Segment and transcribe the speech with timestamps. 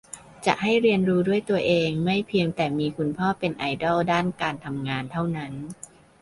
[0.45, 5.53] จะให้เรียนรู้ด้วยตัวเอง ไม่เพียงแต่มีคุณพ่อเป็นไอดอลด้านการทำงานเท่านั้น